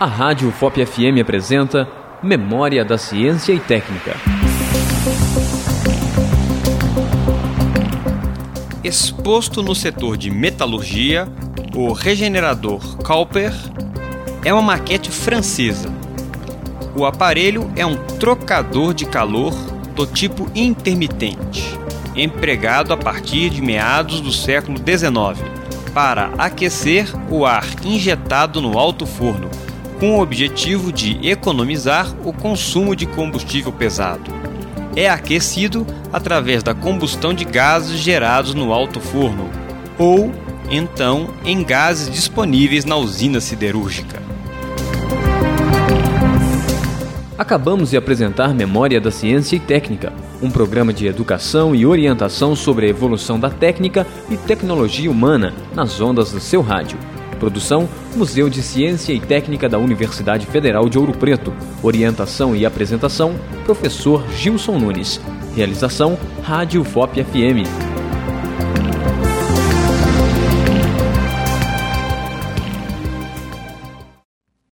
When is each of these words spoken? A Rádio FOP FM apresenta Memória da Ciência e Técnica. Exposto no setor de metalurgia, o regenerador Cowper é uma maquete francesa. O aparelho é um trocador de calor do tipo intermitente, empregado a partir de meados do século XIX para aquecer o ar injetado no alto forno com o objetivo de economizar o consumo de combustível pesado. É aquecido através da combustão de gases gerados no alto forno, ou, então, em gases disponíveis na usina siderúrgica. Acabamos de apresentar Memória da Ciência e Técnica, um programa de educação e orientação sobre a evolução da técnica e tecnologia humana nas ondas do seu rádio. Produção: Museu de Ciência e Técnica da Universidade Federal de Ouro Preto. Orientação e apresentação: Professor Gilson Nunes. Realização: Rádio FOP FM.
A 0.00 0.06
Rádio 0.06 0.52
FOP 0.52 0.86
FM 0.86 1.20
apresenta 1.20 1.88
Memória 2.22 2.84
da 2.84 2.96
Ciência 2.96 3.52
e 3.52 3.58
Técnica. 3.58 4.14
Exposto 8.84 9.60
no 9.60 9.74
setor 9.74 10.16
de 10.16 10.30
metalurgia, 10.30 11.26
o 11.74 11.92
regenerador 11.92 12.96
Cowper 12.98 13.52
é 14.44 14.54
uma 14.54 14.62
maquete 14.62 15.10
francesa. 15.10 15.92
O 16.94 17.04
aparelho 17.04 17.68
é 17.74 17.84
um 17.84 17.96
trocador 18.20 18.94
de 18.94 19.04
calor 19.04 19.52
do 19.96 20.06
tipo 20.06 20.48
intermitente, 20.54 21.76
empregado 22.14 22.92
a 22.92 22.96
partir 22.96 23.50
de 23.50 23.60
meados 23.60 24.20
do 24.20 24.30
século 24.30 24.78
XIX 24.78 25.44
para 25.92 26.30
aquecer 26.38 27.08
o 27.28 27.44
ar 27.44 27.66
injetado 27.84 28.62
no 28.62 28.78
alto 28.78 29.04
forno 29.04 29.50
com 29.98 30.16
o 30.16 30.22
objetivo 30.22 30.92
de 30.92 31.18
economizar 31.28 32.14
o 32.24 32.32
consumo 32.32 32.94
de 32.94 33.06
combustível 33.06 33.72
pesado. 33.72 34.30
É 34.94 35.08
aquecido 35.08 35.86
através 36.12 36.62
da 36.62 36.74
combustão 36.74 37.34
de 37.34 37.44
gases 37.44 37.98
gerados 37.98 38.54
no 38.54 38.72
alto 38.72 39.00
forno, 39.00 39.48
ou, 39.98 40.32
então, 40.70 41.28
em 41.44 41.62
gases 41.62 42.10
disponíveis 42.10 42.84
na 42.84 42.96
usina 42.96 43.40
siderúrgica. 43.40 44.22
Acabamos 47.36 47.90
de 47.90 47.96
apresentar 47.96 48.52
Memória 48.52 49.00
da 49.00 49.12
Ciência 49.12 49.54
e 49.54 49.60
Técnica, 49.60 50.12
um 50.42 50.50
programa 50.50 50.92
de 50.92 51.06
educação 51.06 51.74
e 51.74 51.86
orientação 51.86 52.56
sobre 52.56 52.86
a 52.86 52.88
evolução 52.88 53.38
da 53.38 53.48
técnica 53.48 54.04
e 54.28 54.36
tecnologia 54.36 55.10
humana 55.10 55.54
nas 55.72 56.00
ondas 56.00 56.32
do 56.32 56.40
seu 56.40 56.60
rádio. 56.60 56.98
Produção: 57.38 57.88
Museu 58.14 58.50
de 58.50 58.62
Ciência 58.62 59.12
e 59.12 59.20
Técnica 59.20 59.68
da 59.68 59.78
Universidade 59.78 60.46
Federal 60.46 60.88
de 60.88 60.98
Ouro 60.98 61.12
Preto. 61.12 61.54
Orientação 61.82 62.54
e 62.54 62.66
apresentação: 62.66 63.34
Professor 63.64 64.24
Gilson 64.36 64.78
Nunes. 64.78 65.20
Realização: 65.54 66.18
Rádio 66.42 66.84
FOP 66.84 67.24
FM. 67.24 67.87